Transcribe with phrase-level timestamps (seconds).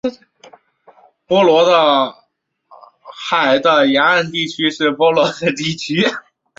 [1.27, 2.15] 波罗的
[3.13, 6.01] 海的沿岸地区是波罗的地区。